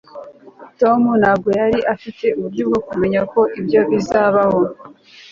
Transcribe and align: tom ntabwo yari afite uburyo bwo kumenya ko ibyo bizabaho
tom 0.79 1.01
ntabwo 1.21 1.49
yari 1.59 1.79
afite 1.93 2.25
uburyo 2.37 2.63
bwo 2.69 2.79
kumenya 2.87 3.21
ko 3.31 3.41
ibyo 3.59 3.81
bizabaho 3.89 4.59